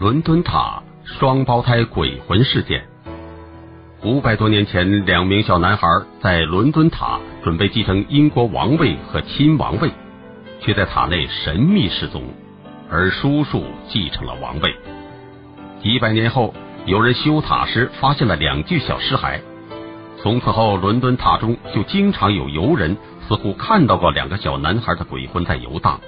[0.00, 2.84] 伦敦塔双胞胎鬼魂事件。
[4.04, 5.88] 五百多年前，两名小男孩
[6.20, 9.90] 在伦敦塔准备继承英国王位和亲王位，
[10.60, 12.22] 却在塔内神秘失踪，
[12.88, 14.72] 而叔叔继承了王位。
[15.82, 16.54] 几百年后，
[16.86, 19.40] 有人修塔时发现了两具小尸骸，
[20.22, 22.96] 从此后，伦敦塔中就经常有游人
[23.26, 25.98] 似乎看到过两个小男孩的鬼魂在游荡。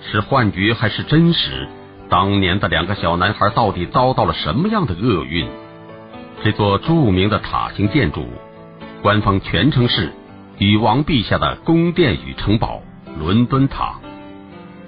[0.00, 1.68] 是幻觉还是真实？
[2.08, 5.48] 当年的两个小男孩到底遭到了什么样的厄运？
[6.42, 8.26] 这座著名的塔形建筑，
[9.02, 10.12] 官方全称是
[10.58, 12.82] 女王陛下的宫殿与城堡——
[13.18, 13.94] 伦敦塔。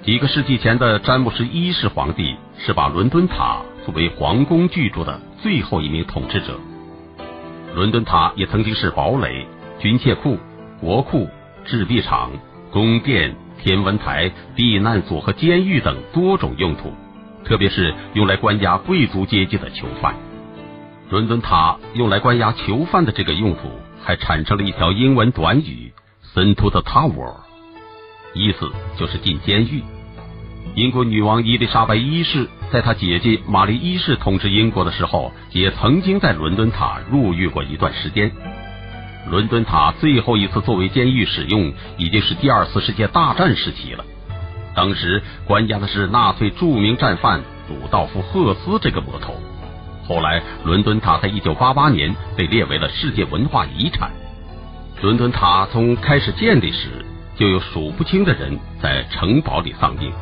[0.03, 6.57] 几个世纪前的詹姆斯一世皇帝是把伦敦塔作为皇宫居住的最后一名统治者。
[7.75, 9.45] 伦敦塔也曾经是堡垒、
[9.79, 10.37] 军械库、
[10.79, 11.27] 国库、
[11.65, 12.31] 制币厂、
[12.71, 16.93] 宫殿、天文台、避难所和监狱等多种用途，
[17.47, 20.15] 特别是用来关押贵族阶级的囚犯。
[21.09, 23.71] 伦敦塔用来关押囚犯的这个用途，
[24.03, 25.93] 还产生了一条英文短语
[26.35, 27.35] “sent to the tower”，
[28.33, 29.81] 意思就是进监狱。
[30.75, 38.29] 英国女王伊丽莎白一世在她姐姐玛丽一世统治英国的时候，也曾经在伦敦塔入狱过一段时间。
[39.29, 44.03] 伦敦塔最后一次作为监狱使用，已经是第二次世界大战时期了。
[44.77, 49.33] 当时关押的是纳粹著名战犯鲁道夫·赫斯这个魔头。
[50.07, 54.11] 后来，伦敦塔在一九八八年被列为了世界文化遗产。
[55.01, 57.03] 伦敦塔从开始建立时，
[57.35, 60.13] 就有数不清的人在城堡里丧命。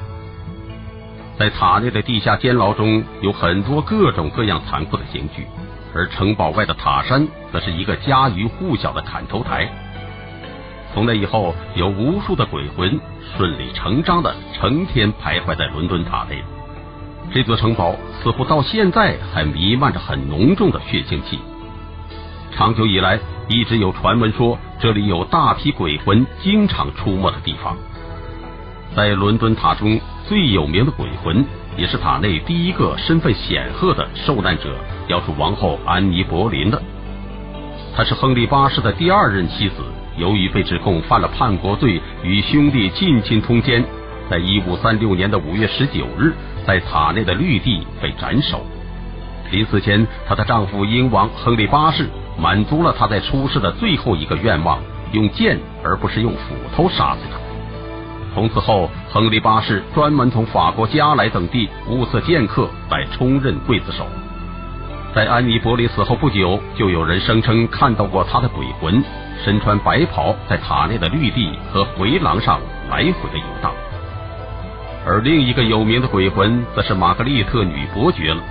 [1.38, 5.46] 在塔内的地下监牢中，有很多各种各样残酷的刑具，
[5.94, 9.70] 而城堡外的塔山则是一个家喻户晓的砍头台。
[10.96, 12.98] 从那以后，有无数的鬼魂
[13.36, 16.42] 顺理成章的成天徘徊在伦敦塔内。
[17.34, 17.94] 这座城堡
[18.24, 21.38] 似乎到现在还弥漫着很浓重的血腥气。
[22.56, 27.76] 长久以来，一直有传闻说这里有大批鬼魂经常出没的地方。
[28.96, 30.00] 在伦敦塔中
[30.30, 31.44] 最有名的鬼魂，
[31.76, 34.74] 也是塔内第一个身份显赫的受难者，
[35.10, 36.82] 要数王后安妮·博林的。
[37.98, 39.84] 她是亨利八世的第二任妻子，
[40.18, 43.84] 由于被指控犯了叛国罪，与兄弟近亲通奸，
[44.30, 46.34] 在一五三六年的五月十九日。
[46.66, 48.66] 在塔内的绿地被斩首。
[49.52, 52.10] 临死前，她的丈夫英王亨利八世
[52.40, 54.80] 满足了她在出世的最后一个愿望，
[55.12, 57.38] 用剑而不是用斧头杀死她。
[58.34, 64.08] 从此后，亨利八世专门从法国加莱等地物色剑客来充任刽子手。
[65.16, 69.02] 在安妮·博里死后不久，就有人声称看到过他的鬼魂，
[69.46, 72.60] 身穿白袍，在塔内的绿地和回廊上
[72.90, 73.72] 来回的游荡。
[75.06, 78.44] 而另一个有名的鬼魂，则是玛格丽特女伯爵了。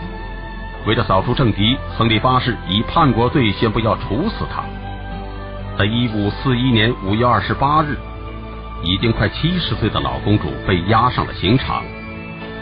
[0.86, 4.64] 为了扫除政敌，亨利八世以叛国罪宣布要处死他。
[5.76, 7.94] 在一五四一年五月二十八日，
[8.82, 11.82] 已经快七十岁的老公主被押上了刑场，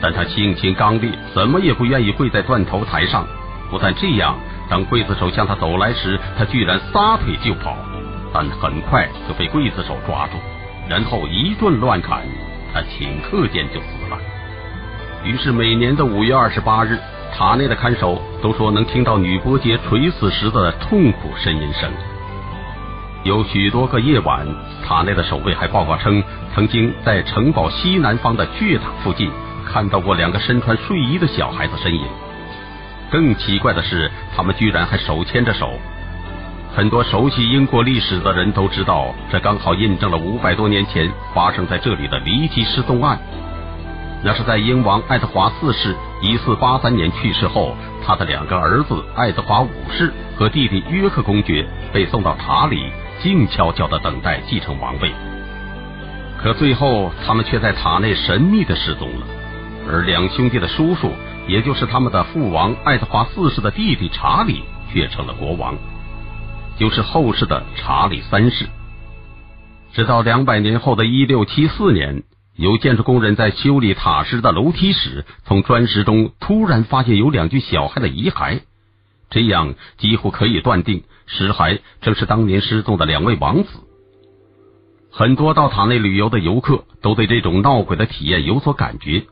[0.01, 3.25] 但她性情刚烈，怎么也不愿意跪在断头台上。
[3.73, 4.37] 不但这样，
[4.69, 7.75] 当刽子手向他走来时，他居然撒腿就跑，
[8.31, 10.37] 但很快就被刽子手抓住，
[10.91, 12.21] 然后一顿乱砍。
[12.75, 14.19] 他顷刻间就死了。
[15.25, 16.99] 于是每年的五月二十八日，
[17.35, 21.91] 塔内的看守都说能听到女伯爵垂死时的痛苦呻吟声。
[23.25, 24.47] 有许多个夜晚，
[24.87, 26.23] 塔内的守卫还报告称，
[26.55, 29.31] 曾经在城堡西南方的巨塔附近
[29.67, 32.03] 看到过两个身穿睡衣的小孩子身影。
[33.13, 35.75] 更奇怪的是，他们居然还手牵着手。
[36.75, 43.21] 很多熟悉英国历史的人都知道，这刚好印证了五百多年前发生在这里的离奇失踪案。
[44.25, 52.91] 那是在英王爱德华四世一四八三年去世后，他的两个儿子爱德华五世和弟弟约克公爵被送到塔里，
[53.21, 55.13] 静悄悄的等待继承王位。
[56.43, 59.27] 可最后，他们却在塔内神秘的失踪了。
[59.91, 61.13] 而两兄弟的叔叔，
[61.47, 64.63] 也就是他们的父王爱德华四世的弟弟查理，
[64.93, 65.77] 却成了国王。
[66.79, 68.67] 就是后世的查理三世。
[69.93, 72.23] 直到两百年后的一六七四年，
[72.57, 78.61] 有建筑工人在修理塔石的楼梯时，从砖石中突然发现有两具小孩的遗骸，
[79.29, 83.69] 这样几乎可以断定尸骸正是当年失踪的两位王子。
[85.11, 89.27] 很多到塔内旅游的游客都对这种闹鬼的体验有所感觉。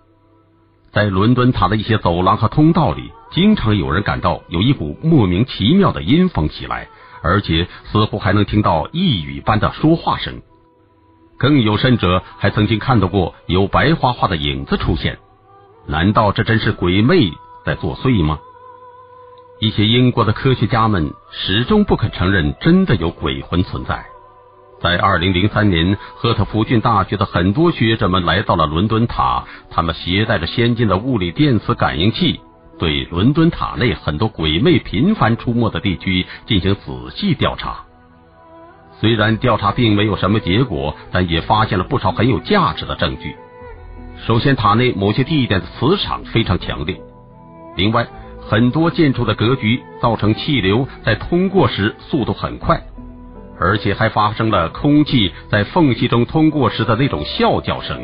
[0.92, 6.88] 在伦敦塔的一些走廊和通道里，经常有人感到有一股莫名其妙的阴风袭来。
[7.22, 10.40] 而且似乎还能听到呓语般的说话声，
[11.36, 15.18] 更有甚者还曾经看到过有白花花的影子出现。
[15.86, 17.30] 难道这真是鬼魅
[17.66, 18.38] 在作祟吗？
[19.58, 24.06] 一些英国的科学家们始终不肯承认真的有鬼魂存在。
[24.80, 32.40] 在二零零三年，赫特福郡大学的很多学者们来到了伦敦塔，他们携带着先进的物理电磁感应器，
[32.78, 37.84] 对伦敦塔内很多鬼魅频繁出没的地区进行仔细调查。
[38.98, 43.36] 虽然调查并没有什么结果，但也发现了不少很有价值的证据。
[44.26, 46.96] 首先，塔内某些地点的磁场非常强烈；
[47.76, 48.06] 另外，
[48.40, 52.82] 很多建筑的格局造成气流在通过时速度很快，
[53.60, 58.00] 而且还发生了空气在缝隙中通过时的那种啸叫声。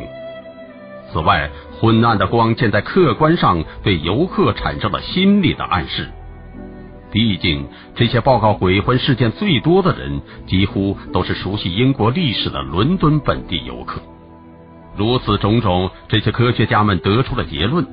[1.11, 1.49] 此外，
[1.79, 6.07] 昏暗的光线在客观上对游客产生了心理的暗示。
[7.11, 7.65] 毕竟，
[7.95, 14.01] 这些报告鬼魂事件最多的人，几乎都是熟悉英国历史的伦敦本地游客。
[14.97, 17.87] 如此种种，这些科学家们得出了结论：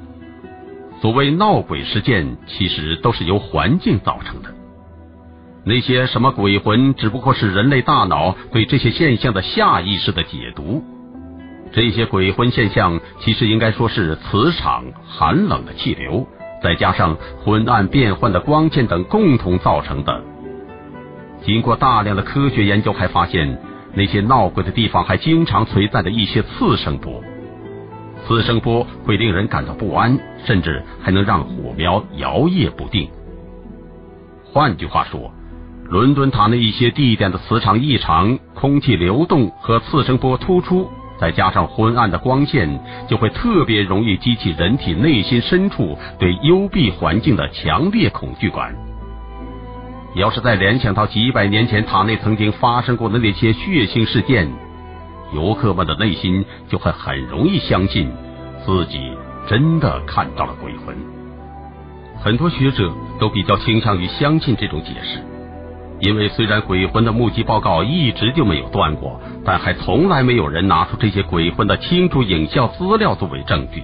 [1.01, 4.53] 所谓闹鬼事件，其实都是由环境造成的。
[5.67, 10.83] 那些什么鬼魂，只不过是人类大脑对这些现象的下意识的解读。
[11.73, 16.27] 这些鬼魂现象，其实应该说是磁场、寒冷的气流。
[16.63, 20.23] 再加上昏暗变幻的光线等共同造成的。
[21.43, 23.59] 经过大量的科学研究，还发现
[23.93, 27.23] 那些闹鬼的地方还经常存在着一些次声波。
[28.27, 33.11] 次声波会令人感到不安，甚至还能让火苗摇曳不定。
[34.45, 35.31] 换句话说，
[35.89, 40.91] 伦敦塔内一些地点的磁场异常、空气流动和次声波突出。
[41.17, 42.69] 再加上昏暗的光线，
[43.09, 48.75] 就会特别容易激起人体内心深处对幽闭环境的强烈恐惧感。
[50.17, 54.49] 要是再联想到几百年前塔内曾经发生过的那些血腥事件，
[55.33, 58.11] 游客们的内心就会很容易相信
[58.67, 58.99] 自己
[59.49, 60.97] 真的看到了鬼魂。
[62.21, 65.34] 很多学者都比较倾向于相信这种解释。
[66.01, 73.83] 因为虽然鬼魂的目击报告一直就没有断过，但还从来没有人拿出这些鬼魂的清楚影像资料作为证据。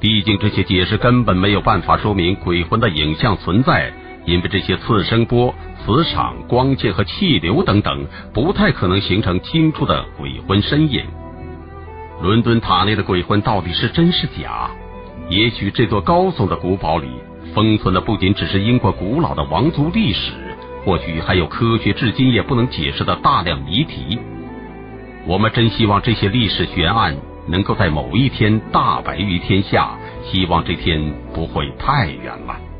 [0.00, 3.92] 毕竟这些解释根本没有办法说明鬼魂的影像存在，
[4.24, 8.04] 因为这些次声波、磁场、光线和气流等等，
[8.34, 11.04] 不太可能形成清楚的鬼魂身影。
[12.20, 14.68] 伦敦塔内的鬼魂到底是真是假？
[15.28, 17.06] 也许这座高耸的古堡里
[17.54, 20.32] 封存的不仅只是英国古老的王族历史。
[20.84, 24.18] 或许还有科学至今也不能解释的大量谜题。
[25.24, 32.71] 我们真希望这些历史悬案能够在某一天大白于天下，希望这天不会太远了。